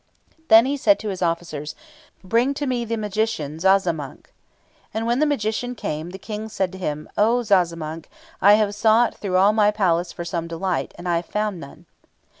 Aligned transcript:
Then 0.47 0.65
he 0.65 0.77
said 0.77 0.97
to 0.97 1.09
his 1.09 1.21
officers, 1.21 1.75
'Bring 2.23 2.55
to 2.55 2.65
me 2.65 2.85
the 2.85 2.97
magician 2.97 3.59
Zazamankh.' 3.59 4.33
And 4.95 5.05
when 5.05 5.19
the 5.19 5.27
magician 5.27 5.75
came, 5.75 6.09
the 6.09 6.17
King 6.17 6.49
said 6.49 6.71
to 6.71 6.79
him, 6.79 7.07
'O 7.19 7.43
Zazamankh, 7.43 8.05
I 8.41 8.53
have 8.55 8.73
sought 8.73 9.13
through 9.13 9.37
all 9.37 9.53
my 9.53 9.69
palace 9.69 10.11
for 10.11 10.25
some 10.25 10.47
delight, 10.47 10.91
and 10.97 11.07
I 11.07 11.17
have 11.17 11.27
found 11.27 11.59
none.' 11.59 11.85